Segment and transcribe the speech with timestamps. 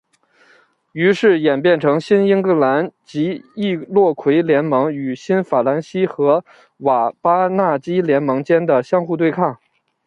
[0.93, 6.43] 于是演变成新英格兰及易洛魁联盟与新法兰西和
[6.77, 9.59] 瓦巴纳基联盟间的相互对抗。